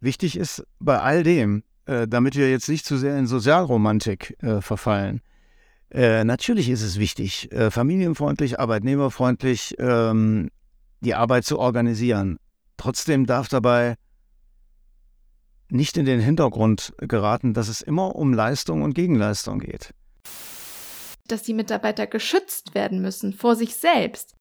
[0.00, 4.60] Wichtig ist bei all dem, äh, damit wir jetzt nicht zu sehr in Sozialromantik äh,
[4.60, 5.22] verfallen.
[5.90, 10.50] Äh, natürlich ist es wichtig, äh, familienfreundlich, arbeitnehmerfreundlich ähm,
[11.00, 12.38] die Arbeit zu organisieren.
[12.76, 13.96] Trotzdem darf dabei
[15.70, 19.94] nicht in den Hintergrund geraten, dass es immer um Leistung und Gegenleistung geht.
[21.26, 24.34] Dass die Mitarbeiter geschützt werden müssen vor sich selbst.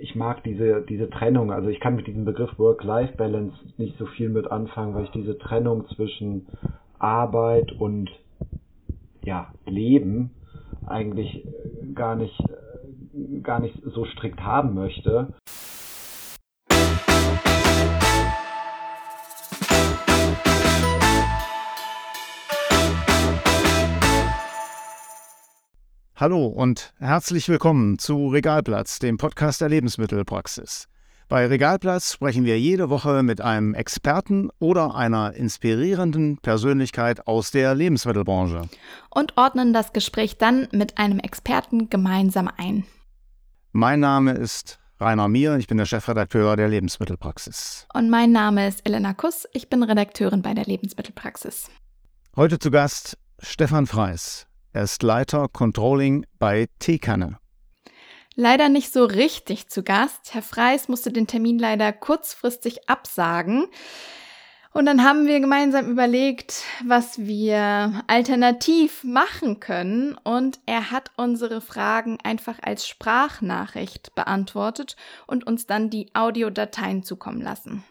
[0.00, 4.28] Ich mag diese, diese Trennung, also ich kann mit diesem Begriff Work-Life-Balance nicht so viel
[4.28, 6.46] mit anfangen, weil ich diese Trennung zwischen
[6.98, 8.10] Arbeit und
[9.22, 10.30] ja, Leben
[10.86, 11.46] eigentlich
[11.94, 12.40] gar nicht,
[13.42, 15.34] gar nicht so strikt haben möchte.
[26.18, 30.88] Hallo und herzlich willkommen zu Regalplatz, dem Podcast der Lebensmittelpraxis.
[31.28, 37.74] Bei Regalplatz sprechen wir jede Woche mit einem Experten oder einer inspirierenden Persönlichkeit aus der
[37.74, 38.62] Lebensmittelbranche.
[39.10, 42.84] Und ordnen das Gespräch dann mit einem Experten gemeinsam ein.
[43.72, 47.86] Mein Name ist Rainer Mier, ich bin der Chefredakteur der Lebensmittelpraxis.
[47.92, 51.68] Und mein Name ist Elena Kuss, ich bin Redakteurin bei der Lebensmittelpraxis.
[52.36, 54.45] Heute zu Gast Stefan Freis,
[54.76, 57.38] er ist Leiter Controlling bei Teekanne.
[58.34, 60.34] Leider nicht so richtig zu Gast.
[60.34, 63.68] Herr Freis musste den Termin leider kurzfristig absagen.
[64.74, 70.18] Und dann haben wir gemeinsam überlegt, was wir alternativ machen können.
[70.22, 74.96] Und er hat unsere Fragen einfach als Sprachnachricht beantwortet
[75.26, 77.82] und uns dann die Audiodateien zukommen lassen.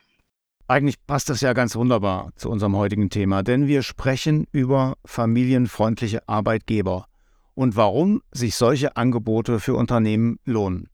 [0.68, 6.28] Eigentlich passt das ja ganz wunderbar zu unserem heutigen Thema, denn wir sprechen über familienfreundliche
[6.28, 7.06] Arbeitgeber
[7.54, 10.90] und warum sich solche Angebote für Unternehmen lohnen.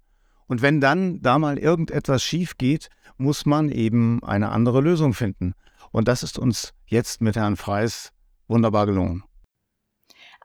[0.48, 5.54] Und wenn dann da mal irgendetwas schief geht, muss man eben eine andere Lösung finden.
[5.92, 8.12] Und das ist uns jetzt mit Herrn Freis
[8.50, 9.24] wunderbar gelungen.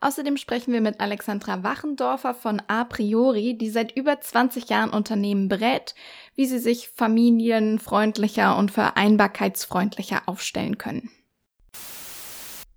[0.01, 5.49] Außerdem sprechen wir mit Alexandra Wachendorfer von A Priori, die seit über 20 Jahren Unternehmen
[5.49, 5.95] berät,
[6.35, 11.11] wie sie sich familienfreundlicher und vereinbarkeitsfreundlicher aufstellen können.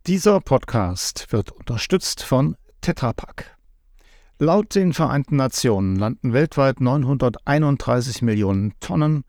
[0.07, 3.57] Dieser Podcast wird unterstützt von Tetra Pak.
[4.39, 9.25] Laut den Vereinten Nationen landen weltweit 931 Millionen Tonnen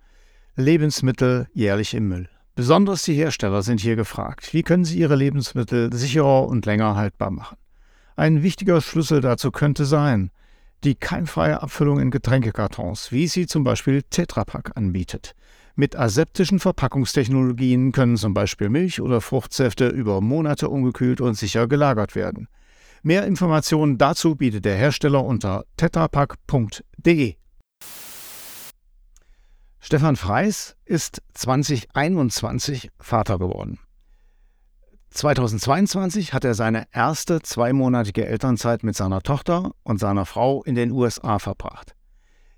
[0.55, 2.29] Lebensmittel jährlich im Müll.
[2.55, 4.55] Besonders die Hersteller sind hier gefragt.
[4.55, 7.57] Wie können sie ihre Lebensmittel sicherer und länger haltbar machen?
[8.17, 10.31] Ein wichtiger Schlüssel dazu könnte sein,
[10.85, 15.35] die keimfreie Abfüllung in Getränkekartons, wie sie zum Beispiel Tetra Pak anbietet.
[15.77, 22.15] Mit aseptischen Verpackungstechnologien können zum Beispiel Milch oder Fruchtsäfte über Monate ungekühlt und sicher gelagert
[22.15, 22.49] werden.
[23.03, 27.37] Mehr Informationen dazu bietet der Hersteller unter tetrapack.de.
[29.81, 33.79] Stefan Freis ist 2021 Vater geworden.
[35.11, 40.93] 2022 hat er seine erste zweimonatige Elternzeit mit seiner Tochter und seiner Frau in den
[40.93, 41.95] USA verbracht.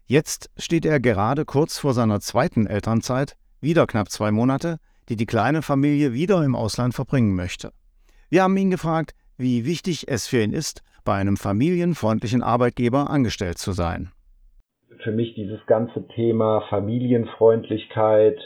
[0.06, 4.76] Jetzt steht er gerade kurz vor seiner zweiten Elternzeit, wieder knapp zwei Monate,
[5.08, 7.72] die die kleine Familie wieder im Ausland verbringen möchte.
[8.28, 13.58] Wir haben ihn gefragt, wie wichtig es für ihn ist, bei einem familienfreundlichen Arbeitgeber angestellt
[13.58, 14.12] zu sein.
[15.02, 18.38] Für mich dieses ganze Thema Familienfreundlichkeit,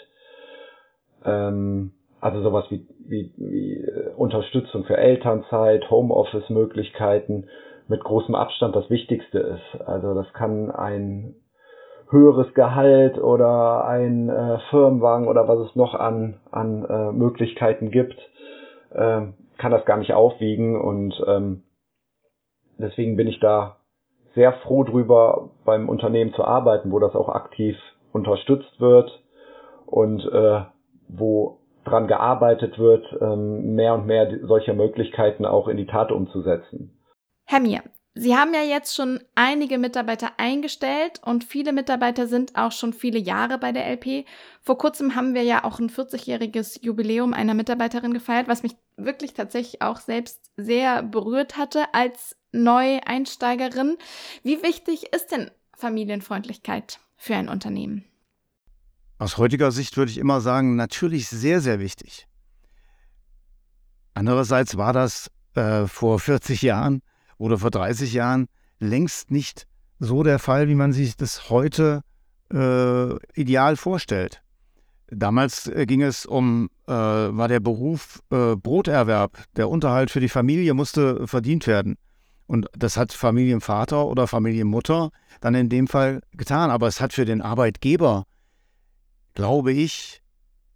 [1.25, 1.93] ähm,
[2.26, 7.47] also sowas wie, wie, wie äh, Unterstützung für Elternzeit, Homeoffice-Möglichkeiten
[7.87, 9.81] mit großem Abstand das Wichtigste ist.
[9.82, 11.36] Also das kann ein
[12.10, 18.19] höheres Gehalt oder ein äh, Firmenwagen oder was es noch an, an äh, Möglichkeiten gibt,
[18.91, 19.22] äh,
[19.59, 21.62] kann das gar nicht aufwiegen und ähm,
[22.76, 23.76] deswegen bin ich da
[24.34, 27.76] sehr froh drüber, beim Unternehmen zu arbeiten, wo das auch aktiv
[28.12, 29.22] unterstützt wird
[29.86, 30.62] und äh,
[31.09, 36.98] wo dran gearbeitet wird, ähm, mehr und mehr solcher Möglichkeiten auch in die Tat umzusetzen.
[37.44, 37.82] Herr Mier,
[38.19, 43.19] Sie haben ja jetzt schon einige Mitarbeiter eingestellt und viele Mitarbeiter sind auch schon viele
[43.19, 44.24] Jahre bei der LP.
[44.62, 49.34] Vor kurzem haben wir ja auch ein 40-jähriges Jubiläum einer Mitarbeiterin gefeiert, was mich wirklich
[49.34, 53.98] tatsächlich auch selbst sehr berührt hatte als Neueinsteigerin.
[54.42, 58.06] Wie wichtig ist denn Familienfreundlichkeit für ein Unternehmen?
[59.18, 62.27] Aus heutiger Sicht würde ich immer sagen, natürlich sehr, sehr wichtig.
[64.13, 67.01] Andererseits war das äh, vor 40 Jahren
[67.39, 68.47] oder vor 30 Jahren
[68.78, 69.66] längst nicht
[69.98, 72.03] so der Fall, wie man sich das heute
[72.53, 74.42] äh, ideal vorstellt.
[75.09, 79.39] Damals äh, ging es um, äh, war der Beruf äh, Broterwerb.
[79.57, 81.97] Der Unterhalt für die Familie musste verdient werden.
[82.47, 85.10] Und das hat Familienvater oder Familienmutter
[85.41, 86.71] dann in dem Fall getan.
[86.71, 88.24] Aber es hat für den Arbeitgeber
[89.36, 90.22] glaube ich,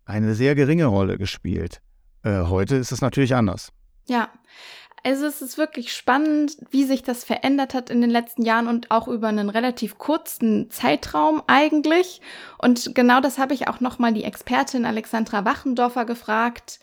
[0.04, 1.80] eine sehr geringe Rolle gespielt.
[2.22, 3.72] Äh, heute ist es natürlich anders.
[4.06, 4.28] Ja,
[5.02, 8.90] also es ist wirklich spannend, wie sich das verändert hat in den letzten Jahren und
[8.90, 12.20] auch über einen relativ kurzen Zeitraum eigentlich.
[12.58, 16.80] Und genau das habe ich auch nochmal die Expertin Alexandra Wachendorfer gefragt,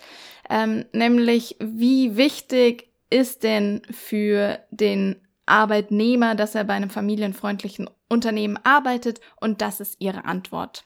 [0.49, 5.15] ähm, nämlich wie wichtig ist denn für den
[5.45, 9.21] Arbeitnehmer, dass er bei einem familienfreundlichen Unternehmen arbeitet?
[9.39, 10.83] Und das ist ihre Antwort.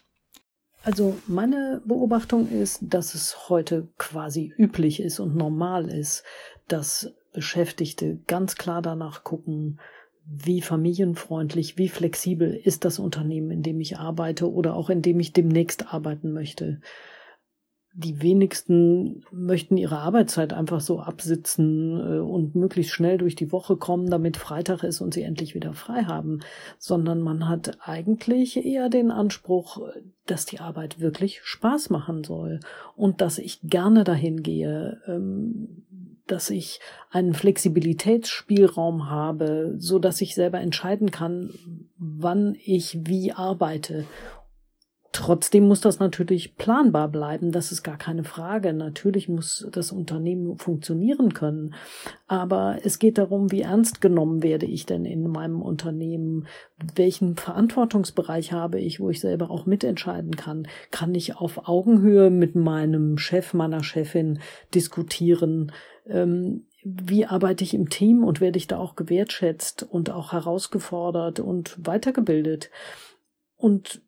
[0.83, 6.23] Also meine Beobachtung ist, dass es heute quasi üblich ist und normal ist,
[6.67, 9.79] dass Beschäftigte ganz klar danach gucken,
[10.25, 15.19] wie familienfreundlich, wie flexibel ist das Unternehmen, in dem ich arbeite oder auch in dem
[15.19, 16.81] ich demnächst arbeiten möchte
[17.93, 23.75] die wenigsten möchten ihre Arbeitszeit einfach so absitzen äh, und möglichst schnell durch die Woche
[23.75, 26.39] kommen, damit Freitag ist und sie endlich wieder frei haben,
[26.77, 29.81] sondern man hat eigentlich eher den Anspruch,
[30.25, 32.61] dass die Arbeit wirklich Spaß machen soll.
[32.95, 35.83] Und dass ich gerne dahin gehe, ähm,
[36.27, 36.79] dass ich
[37.09, 41.49] einen Flexibilitätsspielraum habe, so dass ich selber entscheiden kann,
[41.97, 44.05] wann ich wie arbeite
[45.13, 48.71] Trotzdem muss das natürlich planbar bleiben, das ist gar keine Frage.
[48.71, 51.73] Natürlich muss das Unternehmen funktionieren können.
[52.27, 56.47] Aber es geht darum, wie ernst genommen werde ich denn in meinem Unternehmen?
[56.95, 60.65] Welchen Verantwortungsbereich habe ich, wo ich selber auch mitentscheiden kann?
[60.91, 64.39] Kann ich auf Augenhöhe mit meinem Chef, meiner Chefin
[64.73, 65.73] diskutieren?
[66.07, 71.41] Ähm, wie arbeite ich im Team und werde ich da auch gewertschätzt und auch herausgefordert
[71.41, 72.71] und weitergebildet?
[73.57, 74.01] Und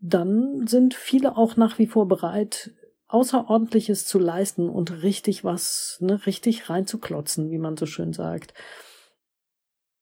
[0.00, 2.70] dann sind viele auch nach wie vor bereit,
[3.08, 8.52] Außerordentliches zu leisten und richtig was, ne, richtig reinzuklotzen, wie man so schön sagt.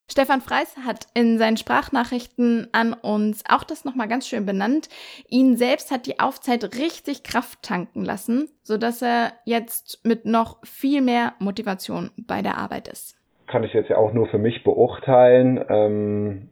[0.09, 4.89] Stefan Freis hat in seinen Sprachnachrichten an uns auch das nochmal ganz schön benannt.
[5.29, 11.03] Ihn selbst hat die Aufzeit richtig Kraft tanken lassen, sodass er jetzt mit noch viel
[11.03, 13.17] mehr Motivation bei der Arbeit ist.
[13.49, 15.65] Kann ich jetzt ja auch nur für mich beurteilen.
[15.69, 16.51] Ähm,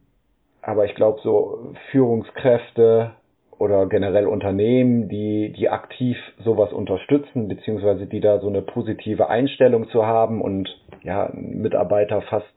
[0.61, 3.15] aber ich glaube, so Führungskräfte
[3.57, 9.87] oder generell Unternehmen, die, die aktiv sowas unterstützen, beziehungsweise die da so eine positive Einstellung
[9.89, 10.69] zu haben und
[11.03, 12.51] ja, Mitarbeiter fast,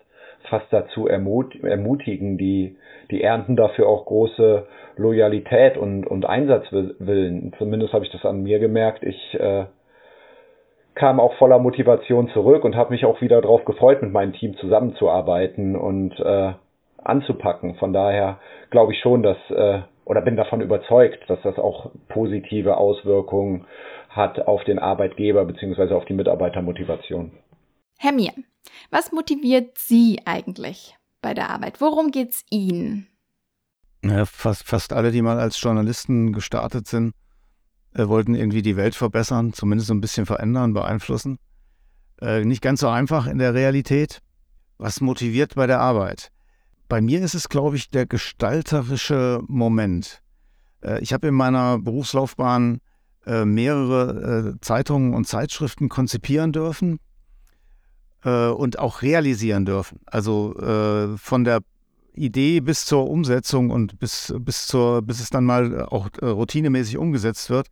[0.48, 2.76] fast dazu ermut, ermutigen, die,
[3.10, 4.66] die ernten dafür auch große
[4.96, 7.54] Loyalität und, und Einsatzwillen.
[7.58, 9.04] Zumindest habe ich das an mir gemerkt.
[9.04, 9.66] Ich äh,
[10.96, 14.56] kam auch voller Motivation zurück und habe mich auch wieder darauf gefreut, mit meinem Team
[14.56, 16.54] zusammenzuarbeiten und äh,
[17.04, 17.76] anzupacken.
[17.76, 18.38] Von daher
[18.70, 23.66] glaube ich schon, dass äh, oder bin davon überzeugt, dass das auch positive Auswirkungen
[24.08, 25.92] hat auf den Arbeitgeber bzw.
[25.92, 27.30] auf die Mitarbeitermotivation.
[27.98, 28.32] Herr Mier,
[28.90, 31.82] was motiviert Sie eigentlich bei der Arbeit?
[31.82, 33.06] Worum geht es Ihnen?
[34.02, 37.12] Ja, fast, fast alle, die mal als Journalisten gestartet sind,
[37.94, 41.38] äh, wollten irgendwie die Welt verbessern, zumindest so ein bisschen verändern, beeinflussen.
[42.22, 44.22] Äh, nicht ganz so einfach in der Realität.
[44.78, 46.30] Was motiviert bei der Arbeit?
[46.88, 50.22] Bei mir ist es, glaube ich, der gestalterische Moment.
[50.82, 52.80] Äh, ich habe in meiner Berufslaufbahn
[53.26, 56.98] äh, mehrere äh, Zeitungen und Zeitschriften konzipieren dürfen
[58.24, 60.00] und auch realisieren dürfen.
[60.06, 60.52] Also
[61.18, 61.60] von der
[62.14, 67.48] Idee bis zur Umsetzung und bis, bis, zur, bis es dann mal auch routinemäßig umgesetzt
[67.48, 67.68] wird.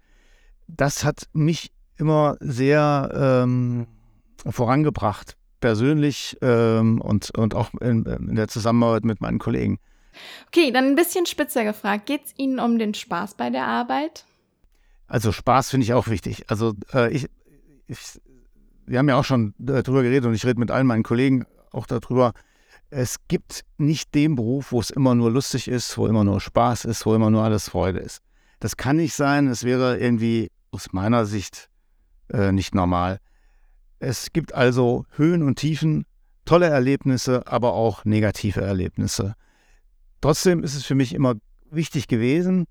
[0.68, 3.88] Das hat mich immer sehr ähm,
[4.48, 9.80] vorangebracht persönlich ähm, und, und auch in, in der Zusammenarbeit mit meinen Kollegen.
[10.46, 12.06] Okay, dann ein bisschen spitzer gefragt.
[12.06, 14.24] Geht es Ihnen um den Spaß bei der Arbeit?
[15.08, 16.44] Also Spaß finde ich auch wichtig.
[16.46, 17.26] Also äh, ich,
[17.88, 17.98] ich,
[18.86, 21.86] wir haben ja auch schon darüber geredet und ich rede mit allen meinen Kollegen auch
[21.86, 22.32] darüber.
[22.88, 26.84] Es gibt nicht den Beruf, wo es immer nur lustig ist, wo immer nur Spaß
[26.84, 28.22] ist, wo immer nur alles Freude ist.
[28.60, 29.48] Das kann nicht sein.
[29.48, 31.70] Es wäre irgendwie aus meiner Sicht
[32.32, 33.18] äh, nicht normal.
[33.98, 36.04] Es gibt also Höhen und Tiefen,
[36.44, 39.34] tolle Erlebnisse, aber auch negative Erlebnisse.
[40.20, 41.34] Trotzdem ist es für mich immer
[41.70, 42.66] wichtig gewesen,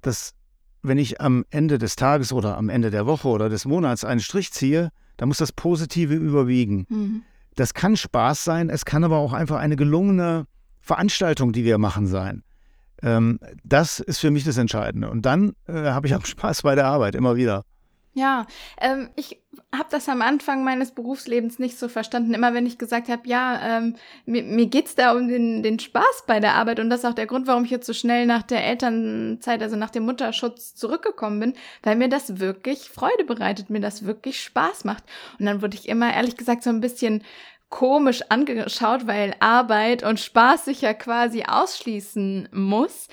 [0.00, 0.34] dass
[0.82, 4.20] wenn ich am Ende des Tages oder am Ende der Woche oder des Monats einen
[4.20, 6.86] Strich ziehe, dann muss das Positive überwiegen.
[6.88, 7.22] Mhm.
[7.56, 10.46] Das kann Spaß sein, es kann aber auch einfach eine gelungene
[10.80, 12.42] Veranstaltung, die wir machen, sein.
[13.02, 15.08] Ähm, das ist für mich das Entscheidende.
[15.08, 17.64] Und dann äh, habe ich auch Spaß bei der Arbeit, immer wieder.
[18.16, 18.46] Ja,
[18.80, 19.42] ähm, ich
[19.74, 22.32] habe das am Anfang meines Berufslebens nicht so verstanden.
[22.32, 26.24] Immer wenn ich gesagt habe, ja, ähm, mir, mir geht's da um den, den Spaß
[26.28, 28.44] bei der Arbeit und das ist auch der Grund, warum ich jetzt so schnell nach
[28.44, 33.80] der Elternzeit, also nach dem Mutterschutz zurückgekommen bin, weil mir das wirklich Freude bereitet, mir
[33.80, 35.02] das wirklich Spaß macht.
[35.40, 37.24] Und dann wurde ich immer, ehrlich gesagt, so ein bisschen
[37.68, 43.08] komisch angeschaut, weil Arbeit und Spaß sich ja quasi ausschließen muss.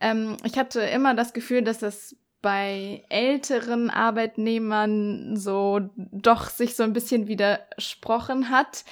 [0.00, 2.16] Ähm, ich hatte immer das Gefühl, dass das
[2.46, 8.84] bei älteren Arbeitnehmern so doch sich so ein bisschen widersprochen hat.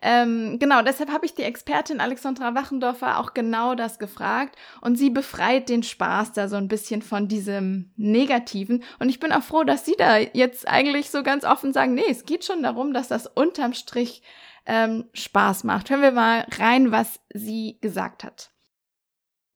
[0.00, 5.10] Ähm, genau, deshalb habe ich die Expertin Alexandra Wachendorfer auch genau das gefragt und sie
[5.10, 8.82] befreit den Spaß da so ein bisschen von diesem Negativen.
[8.98, 12.08] Und ich bin auch froh, dass sie da jetzt eigentlich so ganz offen sagen, nee,
[12.08, 14.22] es geht schon darum, dass das unterm Strich
[14.64, 15.90] ähm, Spaß macht.
[15.90, 18.51] Hören wir mal rein, was sie gesagt hat.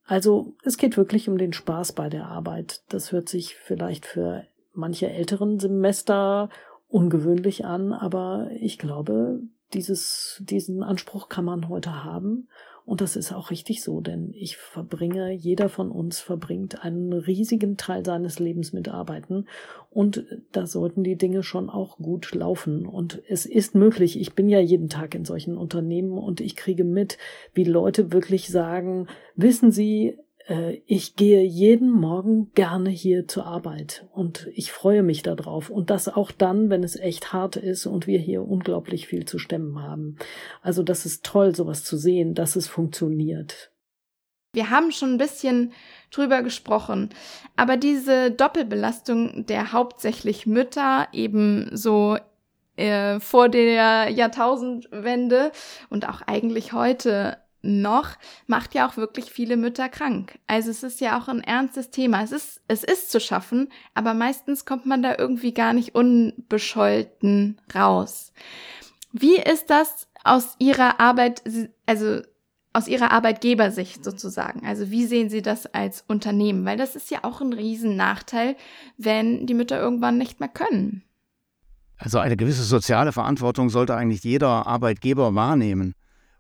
[0.07, 2.83] Also es geht wirklich um den Spaß bei der Arbeit.
[2.89, 6.49] Das hört sich vielleicht für manche älteren Semester
[6.89, 9.41] ungewöhnlich an, aber ich glaube,
[9.75, 12.49] dieses, diesen Anspruch kann man heute haben.
[12.87, 17.76] Und das ist auch richtig so, denn ich verbringe, jeder von uns verbringt einen riesigen
[17.76, 19.47] Teil seines Lebens mit Arbeiten.
[19.90, 22.87] Und da sollten die Dinge schon auch gut laufen.
[22.87, 26.85] Und es ist möglich, ich bin ja jeden Tag in solchen Unternehmen und ich kriege
[26.85, 27.19] mit,
[27.55, 30.16] wie Leute wirklich sagen, wissen Sie,
[30.87, 35.71] ich gehe jeden Morgen gerne hier zur Arbeit und ich freue mich darauf.
[35.71, 39.41] Und das auch dann, wenn es echt hart ist und wir hier unglaublich viel zu
[39.41, 40.17] stemmen haben.
[40.62, 43.73] Also das ist toll, sowas zu sehen, dass es funktioniert.
[44.53, 45.73] Wir haben schon ein bisschen
[46.11, 47.11] drüber gesprochen,
[47.57, 52.17] aber diese Doppelbelastung der hauptsächlich Mütter eben so
[52.76, 55.50] äh, vor der Jahrtausendwende
[55.91, 60.38] und auch eigentlich heute noch macht ja auch wirklich viele Mütter krank.
[60.46, 62.23] Also es ist ja auch ein ernstes Thema.
[62.23, 67.61] Es ist, es ist zu schaffen, aber meistens kommt man da irgendwie gar nicht unbescholten
[67.75, 68.32] raus.
[69.12, 71.42] Wie ist das aus Ihrer Arbeit,
[71.87, 72.23] also
[72.73, 74.66] aus Ihrer Arbeitgebersicht sozusagen?
[74.66, 76.64] Also wie sehen Sie das als Unternehmen?
[76.64, 78.56] Weil das ist ja auch ein Riesennachteil,
[78.99, 81.02] wenn die Mütter irgendwann nicht mehr können.
[81.99, 85.94] Also eine gewisse soziale Verantwortung sollte eigentlich jeder Arbeitgeber wahrnehmen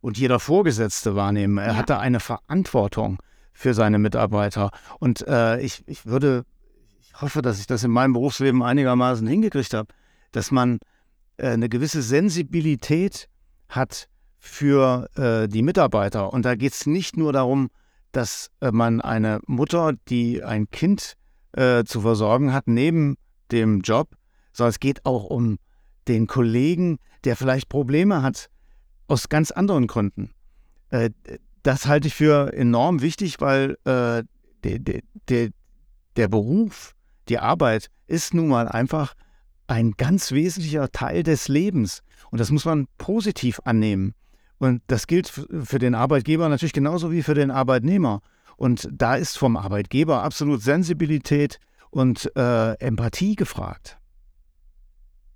[0.06, 1.58] und jeder Vorgesetzte wahrnehmen.
[1.58, 1.74] Er ja.
[1.74, 3.18] hatte eine Verantwortung
[3.52, 4.70] für seine Mitarbeiter.
[5.00, 6.44] Und äh, ich, ich würde,
[7.00, 9.88] ich hoffe, dass ich das in meinem Berufsleben einigermaßen hingekriegt habe,
[10.30, 10.78] dass man
[11.38, 13.28] äh, eine gewisse Sensibilität
[13.68, 14.06] hat
[14.38, 16.32] für äh, die Mitarbeiter.
[16.32, 17.68] Und da geht es nicht nur darum,
[18.12, 21.14] dass äh, man eine Mutter, die ein Kind
[21.50, 23.16] äh, zu versorgen hat, neben
[23.50, 24.10] dem Job,
[24.52, 25.58] sondern es geht auch um
[26.06, 28.50] den Kollegen, der vielleicht Probleme hat
[29.08, 30.30] aus ganz anderen Gründen.
[30.90, 31.10] Äh,
[31.62, 34.22] das halte ich für enorm wichtig, weil äh,
[34.64, 35.50] der, der,
[36.16, 36.94] der Beruf,
[37.28, 39.14] die Arbeit ist nun mal einfach
[39.66, 42.02] ein ganz wesentlicher Teil des Lebens.
[42.30, 44.14] Und das muss man positiv annehmen.
[44.58, 48.22] Und das gilt für den Arbeitgeber natürlich genauso wie für den Arbeitnehmer.
[48.56, 51.58] Und da ist vom Arbeitgeber absolut Sensibilität
[51.90, 53.98] und äh, Empathie gefragt.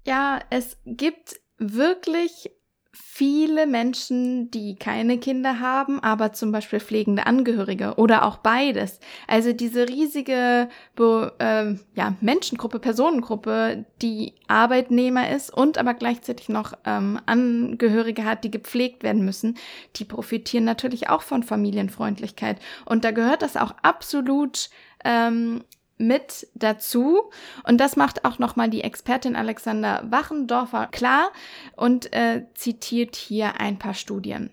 [0.06, 2.50] Ja, es gibt wirklich
[2.92, 8.98] viele Menschen, die keine Kinder haben, aber zum Beispiel pflegende Angehörige oder auch beides.
[9.28, 16.72] Also diese riesige Be äh, ja, Menschengruppe, Personengruppe, die Arbeitnehmer ist und aber gleichzeitig noch
[16.84, 19.56] ähm, Angehörige hat, die gepflegt werden müssen,
[19.96, 22.58] die profitieren natürlich auch von Familienfreundlichkeit.
[22.86, 24.70] Und da gehört das auch absolut
[25.04, 25.62] ähm,
[26.00, 27.30] mit dazu.
[27.64, 31.30] Und das macht auch nochmal die Expertin Alexander Wachendorfer klar
[31.76, 34.50] und äh, zitiert hier ein paar Studien.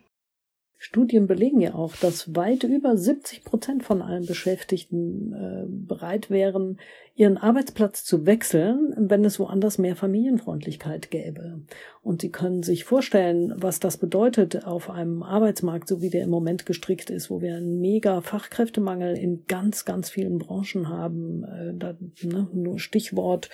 [0.80, 6.78] Studien belegen ja auch, dass weit über 70 Prozent von allen Beschäftigten äh, bereit wären,
[7.16, 11.62] ihren Arbeitsplatz zu wechseln, wenn es woanders mehr Familienfreundlichkeit gäbe.
[12.04, 16.30] Und Sie können sich vorstellen, was das bedeutet auf einem Arbeitsmarkt, so wie der im
[16.30, 21.44] Moment gestrickt ist, wo wir einen mega Fachkräftemangel in ganz, ganz vielen Branchen haben.
[21.44, 23.50] Äh, da, ne, nur Stichwort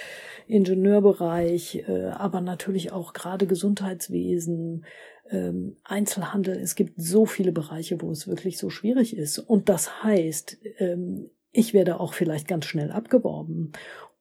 [0.48, 4.84] Ingenieurbereich, äh, aber natürlich auch gerade Gesundheitswesen,
[5.30, 6.58] ähm, Einzelhandel.
[6.58, 9.40] Es gibt so viele Bereiche, wo es wirklich so schwierig ist.
[9.40, 13.72] Und das heißt, ähm, ich werde auch vielleicht ganz schnell abgeworben.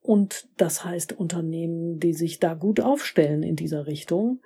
[0.00, 4.40] Und das heißt, Unternehmen, die sich da gut aufstellen in dieser Richtung,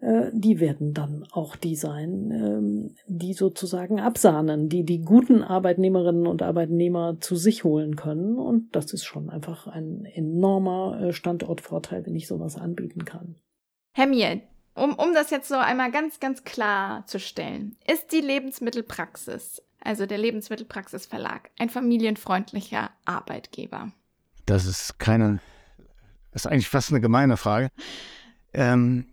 [0.00, 6.26] äh, die werden dann auch die sein, ähm, die sozusagen absahnen, die die guten Arbeitnehmerinnen
[6.26, 8.36] und Arbeitnehmer zu sich holen können.
[8.36, 13.36] Und das ist schon einfach ein enormer äh, Standortvorteil, wenn ich sowas anbieten kann.
[13.94, 14.40] Herr Miel,
[14.74, 20.06] um, um das jetzt so einmal ganz, ganz klar zu stellen, ist die Lebensmittelpraxis, also
[20.06, 23.92] der Lebensmittelpraxisverlag, ein familienfreundlicher Arbeitgeber?
[24.46, 25.40] Das ist keine,
[26.32, 27.68] das ist eigentlich fast eine gemeine Frage.
[28.54, 29.06] Ähm,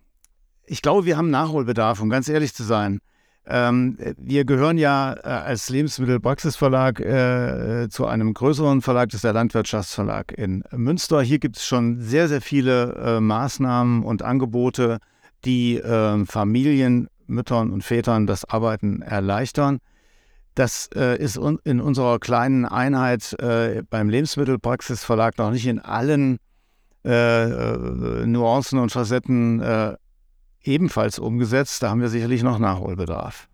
[0.66, 3.00] ich glaube, wir haben Nachholbedarf, um ganz ehrlich zu sein.
[3.46, 9.34] Ähm, wir gehören ja äh, als Lebensmittelpraxisverlag äh, zu einem größeren Verlag, das ist der
[9.34, 11.22] Landwirtschaftsverlag in Münster.
[11.22, 15.00] Hier gibt es schon sehr, sehr viele äh, Maßnahmen und Angebote,
[15.46, 19.80] die äh, Familien, Müttern und Vätern das Arbeiten erleichtern.
[20.56, 26.40] Das äh, ist un in unserer kleinen Einheit äh, beim Lebensmittelpraxisverlag noch nicht in allen
[27.06, 29.96] äh, äh Nuancen und Facetten äh,
[30.64, 31.82] ebenfalls umgesetzt.
[31.84, 33.48] Da haben wir sicherlich noch Nachholbedarf.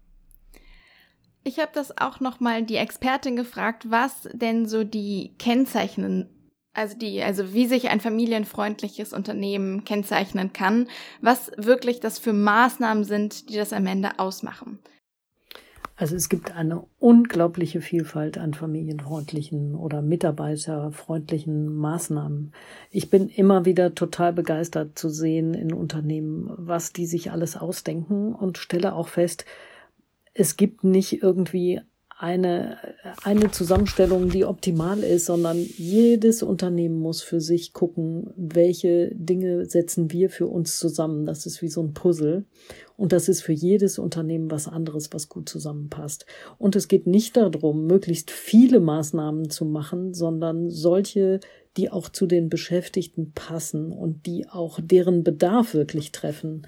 [1.44, 6.27] Ich habe das auch noch mal die Expertin gefragt, was denn so die Kennzeichen,
[6.75, 10.88] also die, also wie sich ein familienfreundliches Unternehmen kennzeichnen kann,
[11.22, 14.79] was wirklich das für Maßnahmen sind, die das am Ende ausmachen.
[15.98, 22.51] Also es gibt eine unglaubliche Vielfalt an familienfreundlichen oder mitarbeiterfreundlichen Maßnahmen.
[22.91, 28.36] Ich bin immer wieder total begeistert zu sehen in Unternehmen, was die sich alles ausdenken
[28.36, 29.46] und stelle auch fest,
[30.34, 31.79] es gibt nicht irgendwie
[32.17, 32.77] eine,
[33.24, 40.12] eine Zusammenstellung, die optimal ist, sondern jedes Unternehmen muss für sich gucken, welche Dinge setzen
[40.12, 41.25] wir für uns zusammen.
[41.25, 42.45] Das ist wie so ein Puzzle.
[42.95, 46.25] Und das ist für jedes Unternehmen was anderes, was gut zusammenpasst.
[46.57, 51.41] Und es geht nicht darum, möglichst viele Maßnahmen zu machen, sondern solche,
[51.75, 56.65] die auch zu den Beschäftigten passen und die auch deren Bedarf wirklich treffen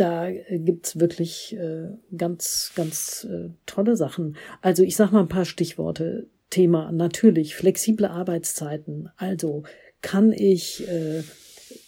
[0.00, 4.36] da gibt's wirklich äh, ganz, ganz äh, tolle Sachen.
[4.62, 6.26] Also ich sage mal ein paar Stichworte.
[6.50, 9.10] Thema natürlich flexible Arbeitszeiten.
[9.16, 9.64] Also
[10.00, 11.22] kann ich äh,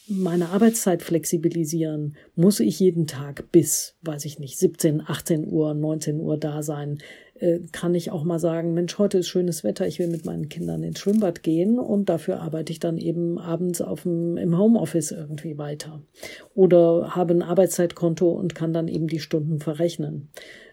[0.06, 2.16] meine Arbeitszeit flexibilisieren?
[2.34, 6.98] Muss ich jeden Tag bis, weiß ich nicht, 17, 18 Uhr, 19 Uhr da sein?
[7.40, 10.48] Äh, kann ich auch mal sagen, Mensch, heute ist schönes Wetter, ich will mit meinen
[10.48, 15.10] Kindern ins Schwimmbad gehen und dafür arbeite ich dann eben abends auf dem, im Homeoffice
[15.10, 16.02] irgendwie weiter.
[16.54, 20.28] Oder habe ein Arbeitszeitkonto und kann dann eben die Stunden verrechnen.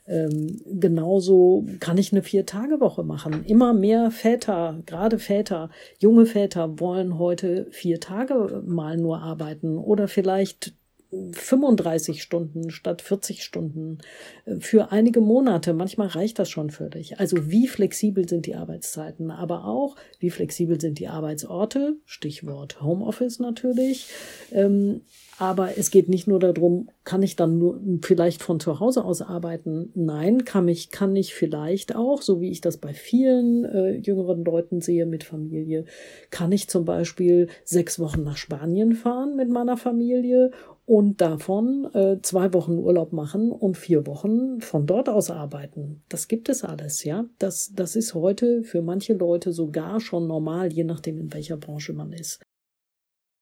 [0.07, 3.45] Ähm, genauso kann ich eine Vier-Tage-Woche machen.
[3.45, 5.69] Immer mehr Väter, gerade Väter,
[5.99, 10.73] junge Väter wollen heute vier Tage mal nur arbeiten oder vielleicht
[11.11, 13.99] 35 Stunden statt 40 Stunden
[14.45, 15.73] äh, für einige Monate.
[15.73, 17.19] Manchmal reicht das schon völlig.
[17.19, 23.39] Also wie flexibel sind die Arbeitszeiten, aber auch wie flexibel sind die Arbeitsorte, Stichwort Homeoffice
[23.39, 24.07] natürlich.
[24.51, 25.01] Ähm,
[25.39, 29.21] aber es geht nicht nur darum, kann ich dann nur vielleicht von zu Hause aus
[29.21, 29.91] arbeiten?
[29.93, 34.43] Nein, kann ich, kann ich vielleicht auch, so wie ich das bei vielen äh, jüngeren
[34.43, 35.85] Leuten sehe mit Familie,
[36.31, 40.51] kann ich zum Beispiel sechs Wochen nach Spanien fahren mit meiner Familie
[40.87, 46.01] und davon äh, zwei Wochen Urlaub machen und vier Wochen von dort aus arbeiten.
[46.07, 47.25] Das gibt es alles, ja.
[47.39, 51.91] Das, das ist heute für manche Leute sogar schon normal, je nachdem, in welcher Branche
[51.91, 52.41] man ist.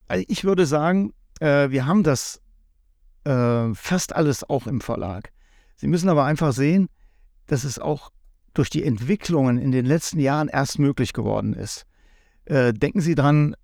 [0.08, 2.42] Also ich würde sagen, äh, wir haben das
[3.26, 5.32] äh, fast alles auch im Verlag.
[5.76, 6.90] Sie müssen aber einfach sehen,
[7.46, 8.12] dass es auch
[8.56, 11.86] durch die Entwicklungen in den letzten Jahren erst möglich geworden ist.
[12.46, 13.56] Äh, denken Sie dran,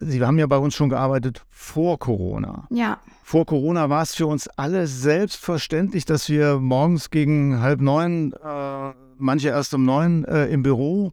[0.00, 2.66] Sie haben ja bei uns schon gearbeitet vor Corona.
[2.70, 2.98] Ja.
[3.22, 8.92] Vor Corona war es für uns alle selbstverständlich, dass wir morgens gegen halb neun, äh,
[9.18, 11.12] manche erst um neun äh, im Büro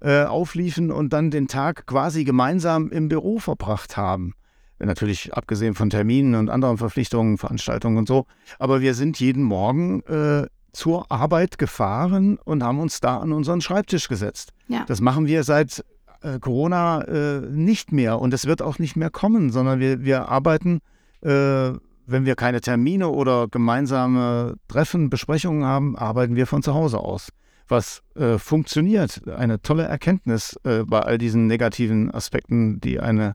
[0.00, 4.34] äh, aufliefen und dann den Tag quasi gemeinsam im Büro verbracht haben.
[4.80, 8.26] Natürlich abgesehen von Terminen und anderen Verpflichtungen, Veranstaltungen und so.
[8.58, 13.60] Aber wir sind jeden Morgen äh, zur Arbeit gefahren und haben uns da an unseren
[13.60, 14.52] Schreibtisch gesetzt.
[14.68, 14.84] Ja.
[14.86, 15.84] Das machen wir seit
[16.24, 20.28] äh, Corona äh, nicht mehr und es wird auch nicht mehr kommen, sondern wir, wir
[20.28, 20.80] arbeiten,
[21.22, 21.72] äh,
[22.06, 27.28] wenn wir keine Termine oder gemeinsame Treffen, Besprechungen haben, arbeiten wir von zu Hause aus.
[27.68, 33.34] Was äh, funktioniert, eine tolle Erkenntnis äh, bei all diesen negativen Aspekten, die eine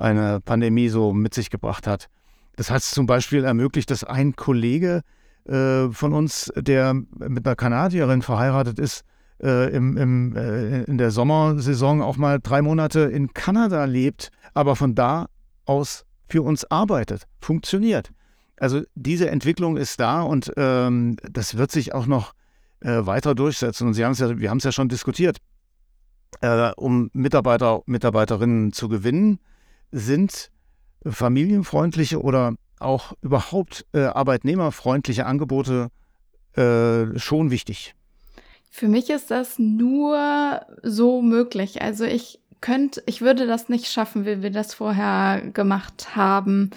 [0.00, 2.08] eine Pandemie so mit sich gebracht hat.
[2.56, 5.02] Das hat es zum Beispiel ermöglicht, dass ein Kollege
[5.46, 9.04] äh, von uns, der mit einer Kanadierin verheiratet ist,
[9.42, 14.76] äh, im, im, äh, in der Sommersaison auch mal drei Monate in Kanada lebt, aber
[14.76, 15.28] von da
[15.64, 18.10] aus für uns arbeitet, funktioniert.
[18.56, 22.34] Also diese Entwicklung ist da und ähm, das wird sich auch noch
[22.80, 23.88] äh, weiter durchsetzen.
[23.88, 25.38] Und Sie haben es ja, wir haben es ja schon diskutiert.
[26.40, 29.40] Äh, um Mitarbeiter, Mitarbeiterinnen zu gewinnen,
[29.90, 30.50] sind
[31.06, 35.88] familienfreundliche oder auch überhaupt äh, arbeitnehmerfreundliche Angebote
[36.54, 37.94] äh, schon wichtig?
[38.70, 41.82] Für mich ist das nur so möglich.
[41.82, 46.70] Also ich könnte, ich würde das nicht schaffen, wie wir das vorher gemacht haben.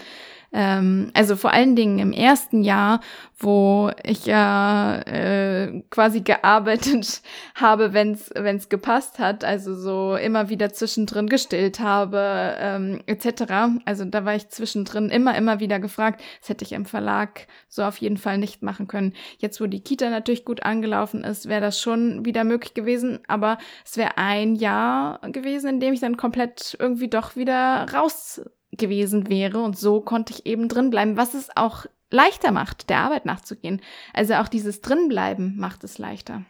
[0.53, 3.01] Ähm, also vor allen Dingen im ersten Jahr,
[3.39, 7.23] wo ich ja äh, quasi gearbeitet
[7.55, 13.81] habe, wenn es gepasst hat, also so immer wieder zwischendrin gestillt habe, ähm, etc.
[13.85, 16.21] Also da war ich zwischendrin immer, immer wieder gefragt.
[16.39, 19.13] Das hätte ich im Verlag so auf jeden Fall nicht machen können.
[19.39, 23.57] Jetzt, wo die Kita natürlich gut angelaufen ist, wäre das schon wieder möglich gewesen, aber
[23.83, 28.41] es wäre ein Jahr gewesen, in dem ich dann komplett irgendwie doch wieder raus
[28.77, 29.61] gewesen wäre.
[29.61, 33.81] Und so konnte ich eben drin bleiben, was es auch leichter macht, der Arbeit nachzugehen.
[34.13, 36.43] Also auch dieses Drinbleiben macht es leichter.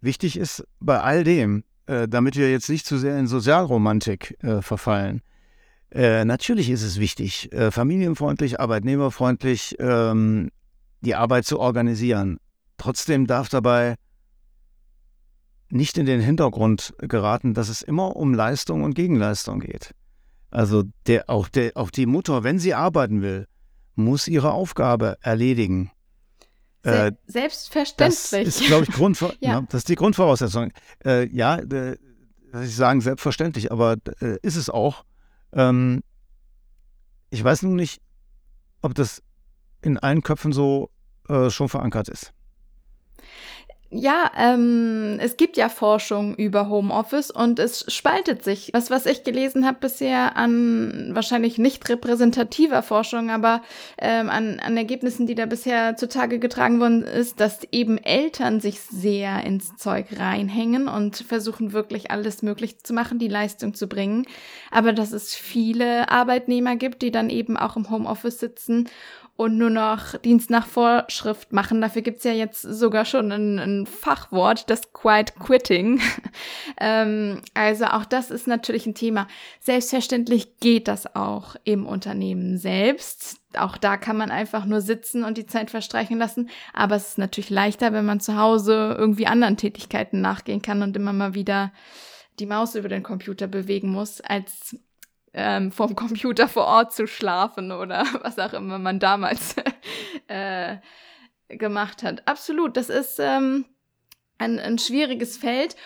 [0.00, 4.60] Wichtig ist bei all dem, äh, damit wir jetzt nicht zu sehr in Sozialromantik äh,
[4.62, 5.22] verfallen.
[5.90, 10.50] Äh, natürlich ist es wichtig, äh, familienfreundlich, arbeitnehmerfreundlich ähm,
[11.00, 12.38] die Arbeit zu organisieren.
[12.76, 13.96] Trotzdem darf dabei
[15.70, 19.94] nicht in den Hintergrund geraten, dass es immer um Leistung und Gegenleistung geht.
[20.56, 23.46] Also der, auch, der, auch die Mutter, wenn sie arbeiten will,
[23.94, 25.90] muss ihre Aufgabe erledigen.
[26.82, 28.30] Se äh, selbstverständlich.
[28.30, 29.50] Das ist, glaube ich, Grundvor ja.
[29.50, 29.60] ja.
[29.68, 30.72] das ist die Grundvoraussetzung.
[31.04, 31.98] Äh, ja, äh,
[32.64, 35.04] ich sagen selbstverständlich, aber äh, ist es auch.
[35.52, 36.02] Ähm,
[37.28, 38.00] ich weiß nun nicht,
[38.80, 39.22] ob das
[39.82, 40.88] in allen Köpfen so
[41.28, 42.32] äh, schon verankert ist.
[43.90, 48.70] Ja, ähm, es gibt ja Forschung über Homeoffice und es spaltet sich.
[48.72, 53.62] Das, was ich gelesen habe bisher an wahrscheinlich nicht repräsentativer Forschung, aber
[53.98, 58.80] ähm, an, an Ergebnissen, die da bisher zutage getragen worden ist, dass eben Eltern sich
[58.80, 64.26] sehr ins Zeug reinhängen und versuchen wirklich alles möglich zu machen, die Leistung zu bringen.
[64.72, 68.88] Aber dass es viele Arbeitnehmer gibt, die dann eben auch im Homeoffice sitzen
[69.36, 71.80] und nur noch Dienst nach Vorschrift machen.
[71.80, 76.00] Dafür gibt's ja jetzt sogar schon ein, ein Fachwort, das Quiet Quitting.
[76.80, 79.28] ähm, also auch das ist natürlich ein Thema.
[79.60, 83.38] Selbstverständlich geht das auch im Unternehmen selbst.
[83.56, 86.48] Auch da kann man einfach nur sitzen und die Zeit verstreichen lassen.
[86.72, 90.96] Aber es ist natürlich leichter, wenn man zu Hause irgendwie anderen Tätigkeiten nachgehen kann und
[90.96, 91.72] immer mal wieder
[92.38, 94.76] die Maus über den Computer bewegen muss, als
[95.36, 99.54] ähm, vom Computer vor Ort zu schlafen oder was auch immer man damals
[100.28, 100.78] äh,
[101.48, 102.26] gemacht hat.
[102.26, 103.66] Absolut, das ist ähm,
[104.38, 105.76] ein, ein schwieriges Feld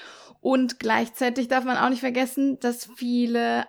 [0.40, 3.66] und gleichzeitig darf man auch nicht vergessen, dass viele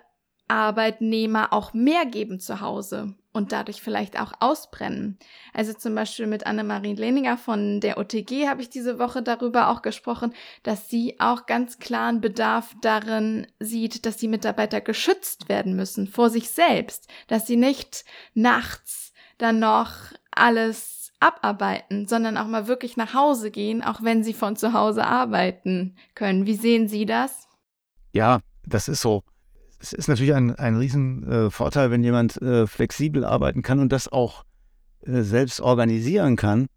[0.47, 5.17] Arbeitnehmer auch mehr geben zu Hause und dadurch vielleicht auch ausbrennen.
[5.53, 9.81] Also zum Beispiel mit Annemarie Lehninger von der OTG habe ich diese Woche darüber auch
[9.81, 16.07] gesprochen, dass sie auch ganz klaren Bedarf darin sieht, dass die Mitarbeiter geschützt werden müssen
[16.07, 19.91] vor sich selbst, dass sie nicht nachts dann noch
[20.31, 25.05] alles abarbeiten, sondern auch mal wirklich nach Hause gehen, auch wenn sie von zu Hause
[25.05, 26.45] arbeiten können.
[26.45, 27.47] Wie sehen Sie das?
[28.11, 29.23] Ja, das ist so
[29.81, 34.07] es ist natürlich ein, ein Riesenvorteil, äh, wenn jemand äh, flexibel arbeiten kann und das
[34.07, 34.45] auch
[35.01, 36.67] äh, selbst organisieren kann.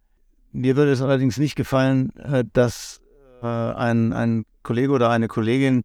[0.53, 2.13] Mir würde es allerdings nicht gefallen,
[2.53, 3.01] dass
[3.43, 5.83] ein, ein Kollege oder eine Kollegin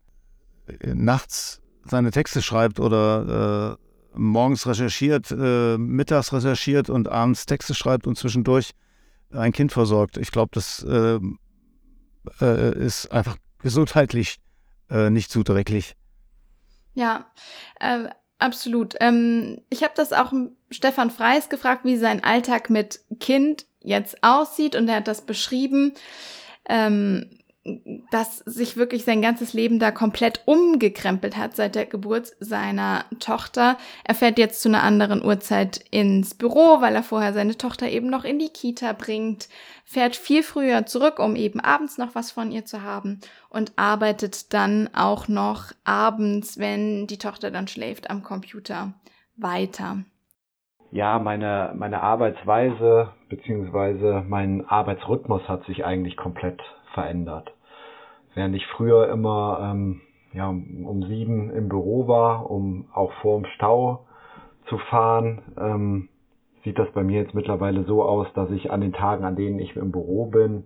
[0.85, 3.79] nachts seine Texte schreibt oder
[4.13, 8.73] morgens recherchiert, mittags recherchiert und abends Texte schreibt und zwischendurch
[9.31, 10.17] ein Kind versorgt.
[10.17, 10.85] Ich glaube, das
[12.39, 14.37] ist einfach gesundheitlich
[14.91, 15.95] nicht zuträglich.
[16.99, 17.31] Ja,
[17.79, 18.09] äh,
[18.39, 18.95] absolut.
[18.99, 20.33] Ähm, ich habe das auch
[20.69, 25.93] Stefan Freis gefragt, wie sein Alltag mit Kind jetzt aussieht und er hat das beschrieben.
[26.67, 27.38] Ähm,
[28.11, 33.77] dass sich wirklich sein ganzes Leben da komplett umgekrempelt hat seit der Geburt seiner Tochter.
[34.03, 38.09] Er fährt jetzt zu einer anderen Uhrzeit ins Büro, weil er vorher seine Tochter eben
[38.09, 39.49] noch in die Kita bringt,
[39.85, 44.53] fährt viel früher zurück, um eben abends noch was von ihr zu haben und arbeitet
[44.53, 48.93] dann auch noch abends, wenn die Tochter dann schläft, am Computer
[49.35, 49.99] weiter.
[50.91, 56.59] Ja, meine, meine Arbeitsweise beziehungsweise mein Arbeitsrhythmus hat sich eigentlich komplett
[56.93, 57.51] verändert.
[58.35, 60.01] Während ich früher immer ähm,
[60.33, 64.05] ja, um sieben im Büro war, um auch vor dem Stau
[64.67, 66.09] zu fahren, ähm,
[66.63, 69.59] sieht das bei mir jetzt mittlerweile so aus, dass ich an den Tagen, an denen
[69.59, 70.65] ich im Büro bin,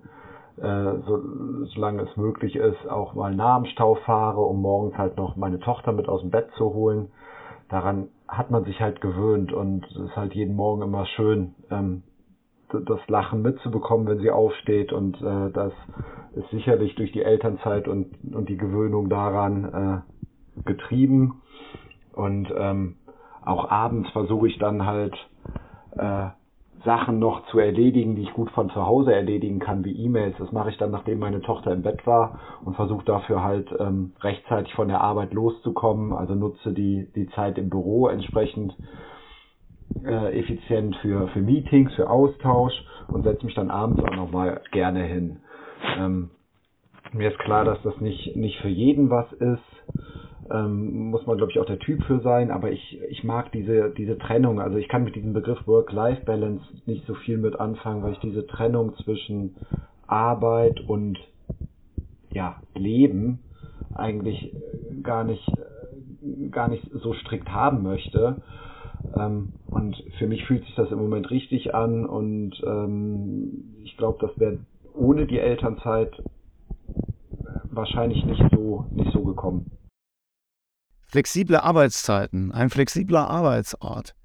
[0.57, 1.19] äh, so,
[1.65, 5.59] solange es möglich ist, auch mal nah am Stau fahre, um morgens halt noch meine
[5.59, 7.11] Tochter mit aus dem Bett zu holen.
[7.69, 12.03] Daran hat man sich halt gewöhnt und es ist halt jeden Morgen immer schön, ähm,
[12.81, 14.93] das Lachen mitzubekommen, wenn sie aufsteht.
[14.93, 15.73] Und äh, das
[16.35, 20.03] ist sicherlich durch die Elternzeit und, und die Gewöhnung daran
[20.55, 21.41] äh, getrieben.
[22.13, 22.95] Und ähm,
[23.43, 25.15] auch abends versuche ich dann halt
[25.97, 26.27] äh,
[26.85, 30.35] Sachen noch zu erledigen, die ich gut von zu Hause erledigen kann, wie E-Mails.
[30.37, 34.13] Das mache ich dann, nachdem meine Tochter im Bett war und versuche dafür halt ähm,
[34.21, 36.11] rechtzeitig von der Arbeit loszukommen.
[36.11, 38.75] Also nutze die, die Zeit im Büro entsprechend
[40.03, 42.73] äh, effizient für, für Meetings, für Austausch
[43.11, 45.37] und setze mich dann abends auch nochmal gerne hin.
[45.97, 46.29] Ähm,
[47.13, 49.61] mir ist klar, dass das nicht, nicht für jeden was ist.
[50.51, 53.91] Ähm, muss man, glaube ich, auch der Typ für sein, aber ich, ich mag diese,
[53.91, 54.59] diese Trennung.
[54.59, 58.45] Also ich kann mit diesem Begriff Work-Life-Balance nicht so viel mit anfangen, weil ich diese
[58.45, 59.55] Trennung zwischen
[60.05, 61.17] Arbeit und
[62.33, 63.43] ja, Leben
[63.93, 64.53] eigentlich
[65.01, 65.47] gar nicht,
[66.51, 68.41] gar nicht so strikt haben möchte.
[69.15, 74.25] Ähm, und für mich fühlt sich das im Moment richtig an und ähm, ich glaube,
[74.25, 74.59] das wäre
[74.93, 76.11] ohne die Elternzeit
[77.75, 79.71] wahrscheinlich nicht so, nicht so gekommen.
[81.07, 84.15] Flexible Arbeitszeiten, ein flexibler Arbeitsort.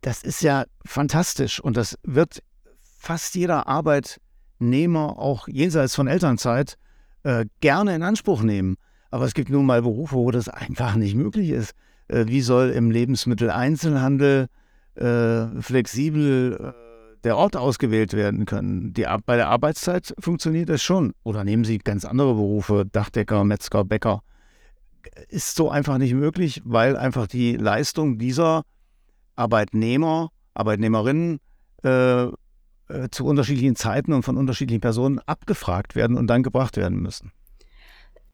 [0.00, 2.42] Das ist ja fantastisch und das wird
[2.78, 6.76] fast jeder Arbeitnehmer auch jenseits von Elternzeit
[7.22, 8.76] äh, gerne in Anspruch nehmen.
[9.10, 11.74] Aber es gibt nun mal Berufe, wo das einfach nicht möglich ist.
[12.10, 14.48] Äh, wie soll im Lebensmitteleinzelhandel
[14.96, 18.92] äh, flexibel äh, der Ort ausgewählt werden können?
[18.92, 21.12] Die, bei der Arbeitszeit funktioniert das schon.
[21.22, 24.22] Oder nehmen Sie ganz andere Berufe, Dachdecker, Metzger, Bäcker.
[25.28, 28.62] Ist so einfach nicht möglich, weil einfach die Leistung dieser
[29.36, 31.38] Arbeitnehmer, Arbeitnehmerinnen
[31.84, 32.30] äh, äh,
[33.10, 37.32] zu unterschiedlichen Zeiten und von unterschiedlichen Personen abgefragt werden und dann gebracht werden müssen.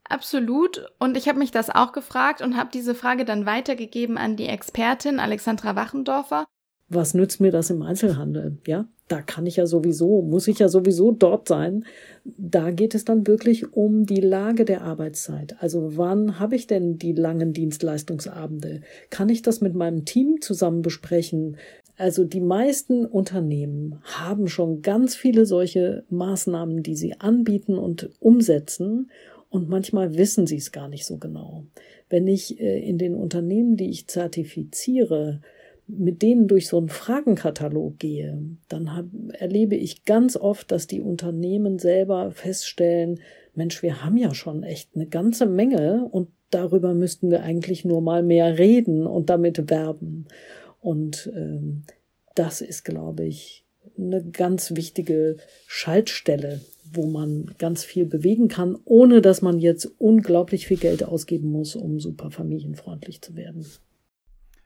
[0.08, 0.90] Absolut.
[0.98, 4.46] Und ich habe mich das auch gefragt und habe diese Frage dann weitergegeben an die
[4.46, 6.44] Expertin Alexandra Wachendorfer.
[6.88, 8.58] Was nützt mir das im Einzelhandel?
[8.64, 11.84] Ja, da kann ich ja sowieso, muss ich ja sowieso dort sein.
[12.24, 15.56] Da geht es dann wirklich um die Lage der Arbeitszeit.
[15.60, 18.82] Also wann habe ich denn die langen Dienstleistungsabende?
[19.10, 21.56] Kann ich das mit meinem Team zusammen besprechen?
[21.96, 29.10] Also die meisten Unternehmen haben schon ganz viele solche Maßnahmen, die sie anbieten und umsetzen.
[29.56, 31.64] Und manchmal wissen sie es gar nicht so genau.
[32.10, 35.40] Wenn ich äh, in den Unternehmen, die ich zertifiziere,
[35.86, 38.38] mit denen durch so einen Fragenkatalog gehe,
[38.68, 43.20] dann hab, erlebe ich ganz oft, dass die Unternehmen selber feststellen,
[43.54, 48.02] Mensch, wir haben ja schon echt eine ganze Menge und darüber müssten wir eigentlich nur
[48.02, 50.26] mal mehr reden und damit werben.
[50.82, 51.84] Und ähm,
[52.34, 53.64] das ist, glaube ich,
[53.96, 56.60] eine ganz wichtige Schaltstelle
[56.92, 61.76] wo man ganz viel bewegen kann, ohne dass man jetzt unglaublich viel Geld ausgeben muss,
[61.76, 63.66] um super familienfreundlich zu werden.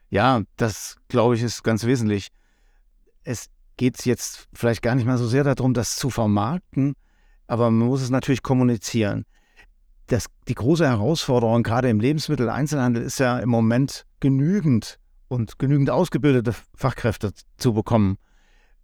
[0.09, 2.27] Ja, das glaube ich ist ganz wesentlich.
[3.23, 6.93] Es geht jetzt vielleicht gar nicht mal so sehr darum, das zu vermarkten,
[7.47, 9.25] aber man muss es natürlich kommunizieren.
[10.07, 16.53] Das, die große Herausforderung gerade im Lebensmitteleinzelhandel ist ja im Moment genügend und genügend ausgebildete
[16.75, 18.17] Fachkräfte zu bekommen.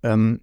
[0.04, 0.42] Ähm,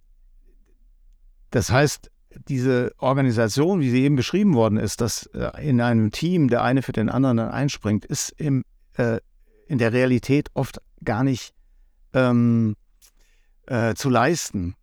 [1.50, 2.10] das heißt,
[2.48, 6.82] diese Organisation, wie sie eben beschrieben worden ist, dass äh, in einem Team der eine
[6.82, 8.64] für den anderen dann einspringt, ist im,
[8.96, 9.20] äh,
[9.66, 11.54] in der Realität oft gar nicht
[12.12, 12.76] ähm,
[13.66, 14.74] äh, zu leisten.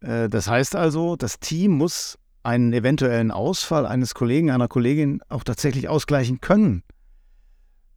[0.00, 5.44] Äh, das heißt also, das Team muss einen eventuellen Ausfall eines Kollegen, einer Kollegin auch
[5.44, 6.82] tatsächlich ausgleichen können.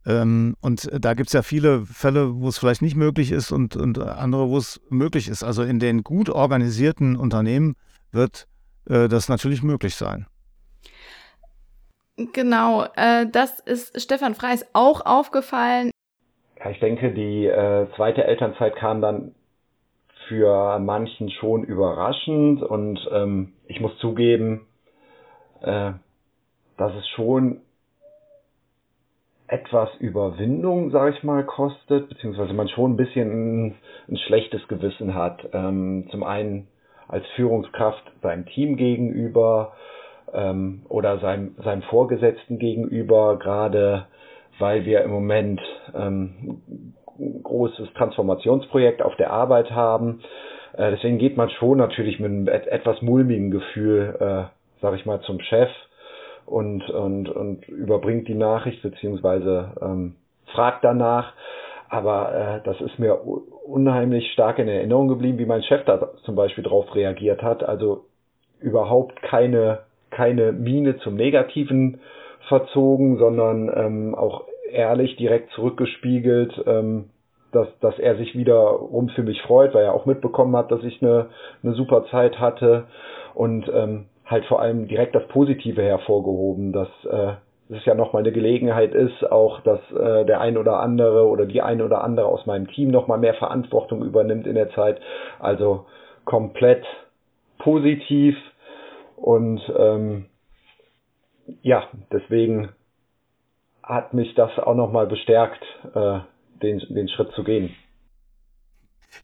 [0.06, 3.76] Ähm, und da gibt es ja viele Fälle, wo es vielleicht nicht möglich ist und,
[3.76, 5.42] und andere, wo es möglich ist.
[5.42, 7.74] Also in den gut organisierten Unternehmen
[8.10, 8.47] wird
[8.88, 10.26] äh, das natürlich möglich sein.
[12.32, 15.90] Genau, äh, das ist Stefan Freis auch aufgefallen.
[16.58, 19.34] Ja, ich denke, die äh, zweite Elternzeit kam dann
[20.26, 24.66] für manchen schon überraschend und ähm, ich muss zugeben,
[25.60, 25.92] äh,
[26.76, 27.60] dass es schon
[29.46, 33.30] etwas Überwindung, sage ich mal, kostet, beziehungsweise man schon ein bisschen
[33.68, 33.74] ein,
[34.08, 35.48] ein schlechtes Gewissen hat.
[35.52, 36.68] Ähm, zum einen
[37.08, 39.72] als Führungskraft seinem Team gegenüber
[40.32, 44.06] ähm, oder seinem, seinem Vorgesetzten gegenüber, gerade
[44.58, 45.60] weil wir im Moment
[45.94, 46.62] ähm,
[47.42, 50.20] großes Transformationsprojekt auf der Arbeit haben.
[50.76, 55.20] Äh, deswegen geht man schon natürlich mit einem etwas mulmigen Gefühl, äh, sage ich mal,
[55.22, 55.70] zum Chef
[56.46, 60.14] und, und, und überbringt die Nachricht beziehungsweise ähm,
[60.46, 61.32] fragt danach.
[61.88, 63.20] Aber äh, das ist mir
[63.66, 67.62] unheimlich stark in Erinnerung geblieben, wie mein Chef da zum Beispiel drauf reagiert hat.
[67.62, 68.04] Also
[68.60, 72.00] überhaupt keine, keine Miene zum Negativen
[72.48, 77.10] verzogen, sondern ähm, auch ehrlich direkt zurückgespiegelt, ähm,
[77.52, 81.02] dass, dass er sich wiederum für mich freut, weil er auch mitbekommen hat, dass ich
[81.02, 81.30] eine,
[81.62, 82.84] eine super Zeit hatte
[83.34, 87.32] und ähm, halt vor allem direkt das Positive hervorgehoben, dass äh,
[87.70, 91.60] es ja nochmal eine Gelegenheit ist, auch dass äh, der ein oder andere oder die
[91.62, 95.00] ein oder andere aus meinem Team nochmal mehr Verantwortung übernimmt in der Zeit.
[95.38, 95.86] Also
[96.24, 96.84] komplett
[97.58, 98.36] positiv
[99.16, 100.26] und ähm,
[101.62, 102.70] ja, deswegen
[103.82, 105.62] hat mich das auch nochmal bestärkt,
[105.94, 106.20] äh,
[106.62, 107.74] den, den Schritt zu gehen.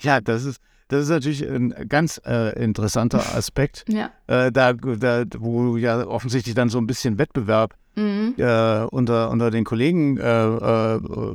[0.00, 0.62] Ja, das ist,
[0.94, 4.10] das ist natürlich ein ganz äh, interessanter Aspekt, ja.
[4.26, 8.34] äh, da, da, wo ja offensichtlich dann so ein bisschen Wettbewerb mhm.
[8.36, 11.34] äh, unter, unter den Kollegen äh, äh,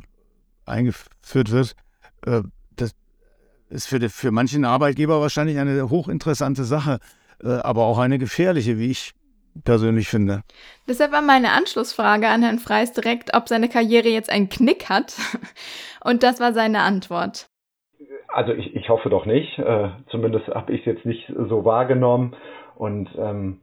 [0.65, 1.75] eingeführt wird.
[2.25, 2.43] Äh,
[2.75, 2.91] das
[3.69, 6.99] ist für, die, für manchen Arbeitgeber wahrscheinlich eine hochinteressante Sache,
[7.41, 9.13] aber auch eine gefährliche, wie ich
[9.63, 10.43] persönlich finde.
[10.87, 15.15] Deshalb war meine Anschlussfrage an Herrn Freis direkt, ob seine Karriere jetzt einen Knick hat.
[16.03, 17.47] Und das war seine Antwort.
[18.31, 19.57] Also ich, ich hoffe doch nicht.
[19.59, 22.35] Äh, zumindest habe ich es jetzt nicht so wahrgenommen.
[22.75, 23.59] Und ähm,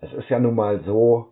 [0.00, 1.28] es ist ja nun mal so,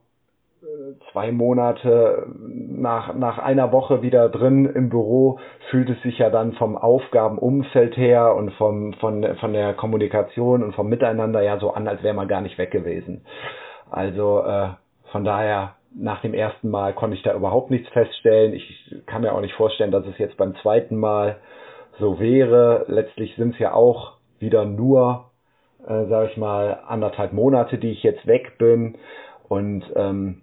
[1.12, 5.38] zwei Monate nach, nach einer Woche wieder drin im Büro
[5.70, 10.74] fühlt es sich ja dann vom Aufgabenumfeld her und vom, von, von der Kommunikation und
[10.74, 13.24] vom Miteinander ja so an, als wäre man gar nicht weg gewesen.
[13.90, 14.68] Also äh,
[15.12, 18.52] von daher, nach dem ersten Mal konnte ich da überhaupt nichts feststellen.
[18.52, 21.36] Ich kann mir auch nicht vorstellen, dass es jetzt beim zweiten Mal
[21.98, 22.84] so wäre.
[22.88, 25.30] Letztlich sind es ja auch wieder nur,
[25.86, 28.96] äh, sage ich mal, anderthalb Monate, die ich jetzt weg bin.
[29.48, 30.42] Und ähm,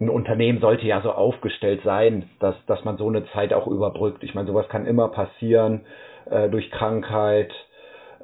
[0.00, 4.22] ein Unternehmen sollte ja so aufgestellt sein, dass, dass man so eine Zeit auch überbrückt.
[4.22, 5.82] Ich meine, sowas kann immer passieren
[6.30, 7.52] äh, durch Krankheit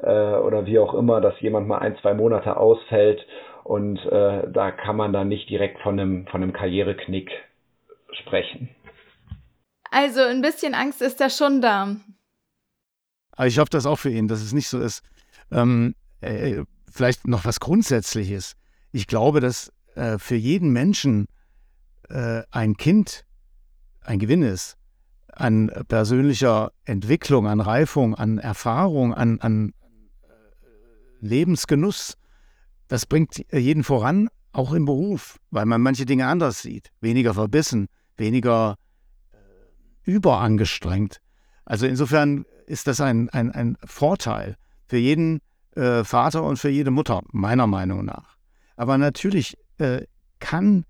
[0.03, 3.27] äh, oder wie auch immer, dass jemand mal ein, zwei Monate ausfällt
[3.65, 7.31] und äh, da kann man dann nicht direkt von einem, von einem Karriereknick
[8.13, 8.69] sprechen.
[9.93, 11.97] Also ein bisschen Angst ist da schon da.
[13.33, 15.03] Aber ich hoffe das auch für ihn, dass es nicht so ist.
[15.51, 18.55] Ähm, äh, vielleicht noch was Grundsätzliches.
[18.91, 21.27] Ich glaube, dass äh, für jeden Menschen
[22.09, 23.27] äh, ein Kind
[24.01, 24.79] ein Gewinn ist,
[25.31, 29.75] an persönlicher Entwicklung, an Reifung, an Erfahrung, an, an
[30.23, 30.27] äh,
[31.21, 32.17] Lebensgenuss,
[32.89, 37.89] das bringt jeden voran, auch im Beruf, weil man manche Dinge anders sieht, weniger verbissen,
[38.17, 38.82] weniger äh,
[40.05, 41.21] überangestrengt.
[41.65, 45.41] Also insofern ist das ein, ein, ein Vorteil für jeden
[45.77, 48.37] äh, Vater und für jede Mutter, meiner Meinung nach.
[48.77, 50.03] Aber natürlich äh,
[50.41, 50.85] kann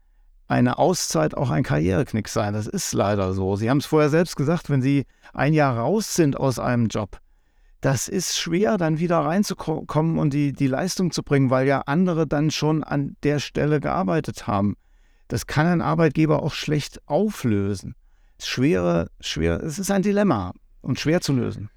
[0.48, 2.53] eine Auszeit auch ein Karriereknick sein.
[2.53, 3.57] Das ist leider so.
[3.57, 7.18] Sie haben es vorher selbst gesagt, wenn Sie ein Jahr raus sind aus einem Job,
[7.81, 12.29] das ist schwer, dann wieder reinzukommen und die, die Leistung zu bringen, weil ja andere
[12.29, 14.77] dann schon an der Stelle gearbeitet haben.
[15.27, 17.96] Das kann ein Arbeitgeber auch schlecht auflösen.
[18.46, 21.70] Schwere, schwer, es ist ein Dilemma und schwer zu lösen.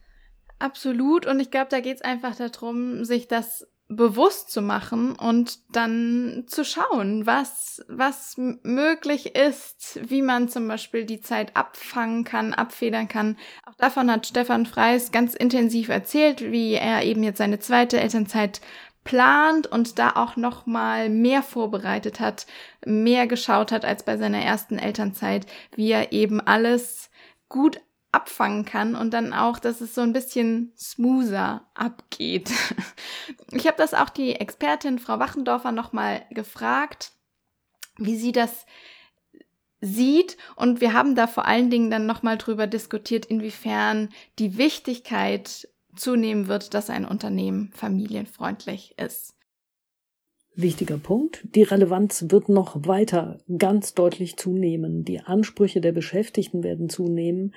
[0.59, 1.25] Absolut.
[1.25, 6.45] Und ich glaube, da geht es einfach darum, sich das bewusst zu machen und dann
[6.47, 13.07] zu schauen, was, was möglich ist, wie man zum Beispiel die Zeit abfangen kann, abfedern
[13.07, 13.37] kann.
[13.65, 18.59] Auch davon hat Stefan Freis ganz intensiv erzählt, wie er eben jetzt seine zweite Elternzeit
[19.05, 22.45] plant und da auch noch mal mehr vorbereitet hat,
[22.85, 27.09] mehr geschaut hat als bei seiner ersten Elternzeit, wie er eben alles
[27.47, 27.79] gut
[28.11, 32.51] abfangen kann und dann auch, dass es so ein bisschen smoother abgeht.
[33.51, 37.11] Ich habe das auch die Expertin Frau Wachendorfer nochmal gefragt,
[37.97, 38.65] wie sie das
[39.81, 45.67] sieht und wir haben da vor allen Dingen dann nochmal drüber diskutiert, inwiefern die Wichtigkeit
[45.95, 49.35] zunehmen wird, dass ein Unternehmen familienfreundlich ist.
[50.55, 51.43] Wichtiger Punkt.
[51.53, 55.03] Die Relevanz wird noch weiter ganz deutlich zunehmen.
[55.03, 57.53] Die Ansprüche der Beschäftigten werden zunehmen.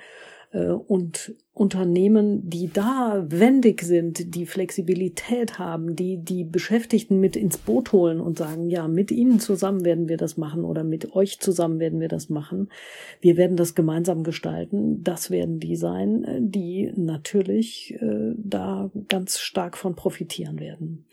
[0.51, 7.57] Äh, und Unternehmen, die da wendig sind, die Flexibilität haben, die die Beschäftigten mit ins
[7.57, 11.39] Boot holen und sagen, ja, mit ihnen zusammen werden wir das machen oder mit euch
[11.39, 12.69] zusammen werden wir das machen.
[13.19, 15.03] Wir werden das gemeinsam gestalten.
[15.03, 21.07] Das werden die sein, die natürlich äh, da ganz stark von profitieren werden.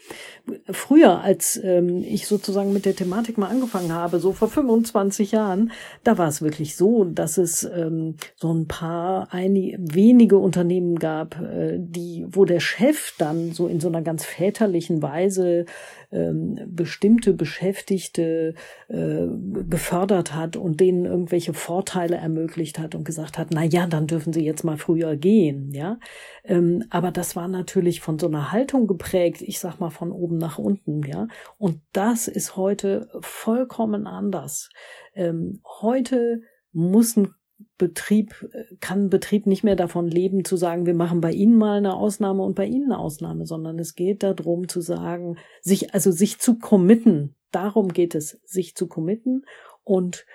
[0.70, 5.72] Früher, als ähm, ich sozusagen mit der Thematik mal angefangen habe, so vor 25 Jahren,
[6.04, 10.98] da war es wirklich so, dass es ähm, so ein paar, einige, wenige einige Unternehmen
[10.98, 15.66] gab, äh, die, wo der Chef dann so in so einer ganz väterlichen Weise
[16.10, 18.54] ähm, bestimmte Beschäftigte
[18.88, 19.26] äh,
[19.68, 24.32] gefördert hat und denen irgendwelche Vorteile ermöglicht hat und gesagt hat, na ja, dann dürfen
[24.32, 26.00] sie jetzt mal früher gehen, ja.
[26.42, 30.38] Ähm, aber das war natürlich von so einer Haltung geprägt, ich sag mal von oben
[30.38, 31.28] nach unten, ja.
[31.56, 34.70] Und das ist heute vollkommen anders.
[35.14, 36.40] Ähm, heute
[36.72, 37.32] muss ein
[37.78, 38.48] Betrieb,
[38.80, 42.42] kann Betrieb nicht mehr davon leben, zu sagen, wir machen bei Ihnen mal eine Ausnahme
[42.42, 46.58] und bei Ihnen eine Ausnahme, sondern es geht darum zu sagen, sich, also sich zu
[46.58, 47.34] committen.
[47.52, 49.44] Darum geht es, sich zu committen
[49.84, 50.26] und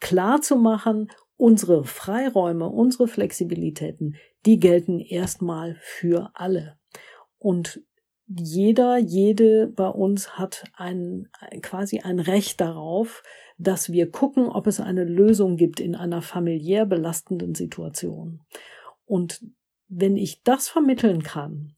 [0.00, 6.78] klar zu machen, unsere Freiräume, unsere Flexibilitäten, die gelten erstmal für alle.
[7.38, 7.80] Und
[8.26, 11.28] jeder, jede bei uns hat ein,
[11.62, 13.22] quasi ein Recht darauf,
[13.58, 18.40] dass wir gucken, ob es eine Lösung gibt in einer familiär belastenden Situation.
[19.04, 19.44] Und
[19.88, 21.74] wenn ich das vermitteln kann,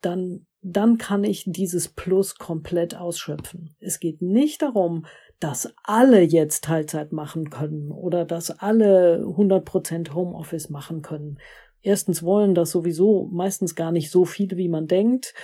[0.00, 3.74] dann, dann kann ich dieses Plus komplett ausschöpfen.
[3.80, 5.06] Es geht nicht darum,
[5.40, 11.38] dass alle jetzt Teilzeit machen können oder dass alle 100% Homeoffice machen können.
[11.80, 15.34] Erstens wollen das sowieso meistens gar nicht so viele, wie man denkt.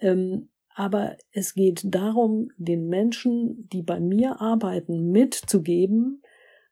[0.00, 6.22] Ähm, aber es geht darum, den Menschen, die bei mir arbeiten, mitzugeben,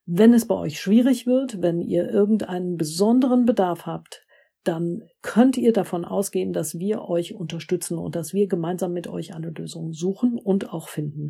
[0.06, 4.26] wenn es bei euch schwierig wird, wenn ihr irgendeinen besonderen Bedarf habt,
[4.64, 9.34] dann könnt ihr davon ausgehen, dass wir euch unterstützen und dass wir gemeinsam mit euch
[9.34, 11.28] eine Lösung suchen und auch finden.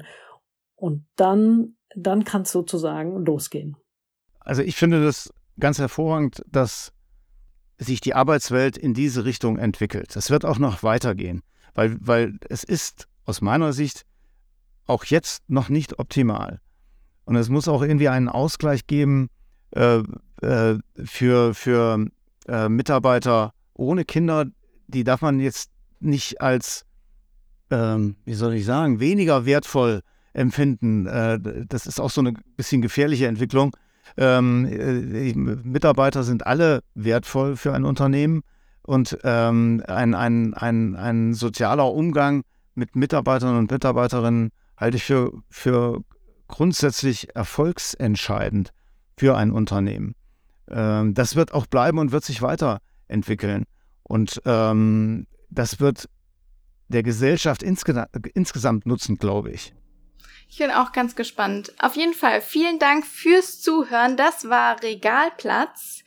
[0.74, 3.76] Und dann, dann kann es sozusagen losgehen.
[4.40, 6.92] Also ich finde das ganz hervorragend, dass
[7.78, 10.16] sich die Arbeitswelt in diese Richtung entwickelt.
[10.16, 11.42] Das wird auch noch weitergehen,
[11.74, 14.04] weil, weil es ist aus meiner Sicht
[14.86, 16.60] auch jetzt noch nicht optimal.
[17.24, 19.28] Und es muss auch irgendwie einen Ausgleich geben
[19.70, 20.02] äh,
[20.42, 22.06] äh, für, für
[22.48, 24.46] äh, Mitarbeiter ohne Kinder.
[24.88, 26.84] Die darf man jetzt nicht als,
[27.70, 30.00] ähm, wie soll ich sagen, weniger wertvoll
[30.32, 31.06] empfinden.
[31.06, 33.76] Äh, das ist auch so eine bisschen gefährliche Entwicklung.
[34.16, 38.42] Ähm, äh, Mitarbeiter sind alle wertvoll für ein Unternehmen
[38.90, 42.42] und ähm, ein, ein, ein, ein sozialer Umgang
[42.74, 46.02] mit Mitarbeitern und Mitarbeiterinnen halte ich für, für
[46.48, 48.72] grundsätzlich erfolgsentscheidend
[49.16, 50.16] für ein Unternehmen.
[50.68, 53.64] Ähm, das wird auch bleiben und wird sich weiterentwickeln.
[54.02, 56.08] Und ähm, das wird
[56.88, 59.72] der Gesellschaft insge insgesamt nutzen, glaube ich.
[60.48, 61.72] Ich bin auch ganz gespannt.
[61.78, 64.16] Auf jeden Fall vielen Dank fürs Zuhören.
[64.16, 66.02] Das war Regalplatz,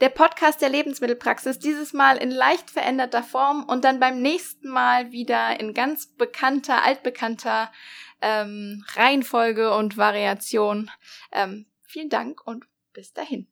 [0.00, 5.10] der Podcast der Lebensmittelpraxis, dieses Mal in leicht veränderter Form und dann beim nächsten Mal
[5.10, 7.72] wieder in ganz bekannter, altbekannter
[8.20, 10.90] ähm, Reihenfolge und Variation.
[11.32, 13.48] Ähm, vielen Dank und bis dahin.